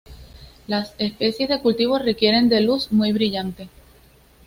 Las 0.65 0.95
especies 0.97 1.47
de 1.47 1.59
cultivo 1.61 1.99
requieren 1.99 2.49
de 2.49 2.61
luz 2.61 2.91
muy 2.91 3.11
brillante. 3.13 3.69